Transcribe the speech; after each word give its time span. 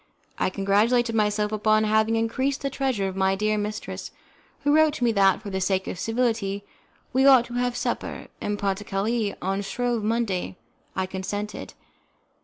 I 0.39 0.49
congratulated 0.49 1.13
myself 1.13 1.51
upon 1.51 1.83
having 1.83 2.15
increased 2.15 2.61
the 2.63 2.71
treasure 2.71 3.07
of 3.07 3.15
my 3.15 3.35
dear 3.35 3.55
mistress, 3.55 4.09
who 4.63 4.73
wrote 4.75 4.95
to 4.95 5.03
me 5.03 5.11
that, 5.11 5.43
for 5.43 5.51
the 5.51 5.61
sake 5.61 5.85
of 5.87 5.99
civility, 5.99 6.65
we 7.13 7.27
ought 7.27 7.45
to 7.45 7.53
have 7.53 7.73
a 7.73 7.75
supper 7.75 8.25
'en 8.41 8.57
partie 8.57 8.83
carree' 8.83 9.35
on 9.43 9.61
Shrove 9.61 10.03
Monday. 10.03 10.57
I 10.95 11.05
consented. 11.05 11.75